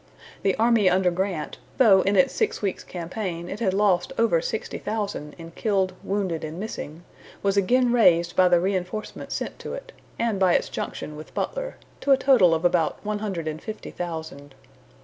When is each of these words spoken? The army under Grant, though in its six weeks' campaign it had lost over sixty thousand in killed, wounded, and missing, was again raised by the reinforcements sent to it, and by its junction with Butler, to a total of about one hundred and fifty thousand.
The 0.41 0.55
army 0.55 0.89
under 0.89 1.11
Grant, 1.11 1.59
though 1.77 2.01
in 2.01 2.15
its 2.15 2.33
six 2.33 2.59
weeks' 2.59 2.83
campaign 2.83 3.47
it 3.47 3.59
had 3.59 3.71
lost 3.75 4.11
over 4.17 4.41
sixty 4.41 4.79
thousand 4.79 5.35
in 5.37 5.51
killed, 5.51 5.93
wounded, 6.03 6.43
and 6.43 6.59
missing, 6.59 7.03
was 7.43 7.55
again 7.55 7.91
raised 7.93 8.35
by 8.35 8.47
the 8.47 8.59
reinforcements 8.59 9.35
sent 9.35 9.59
to 9.59 9.75
it, 9.75 9.91
and 10.17 10.39
by 10.39 10.55
its 10.55 10.69
junction 10.69 11.15
with 11.15 11.35
Butler, 11.35 11.75
to 11.99 12.09
a 12.13 12.17
total 12.17 12.55
of 12.55 12.65
about 12.65 12.97
one 13.05 13.19
hundred 13.19 13.47
and 13.47 13.61
fifty 13.61 13.91
thousand. 13.91 14.55